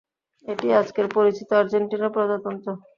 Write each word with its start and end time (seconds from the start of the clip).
এটিই 0.45 0.77
আজকের 0.81 1.07
পরিচিত 1.15 1.49
আর্জেন্টিনা 1.53 2.07
প্রজাতন্ত্র। 2.15 2.67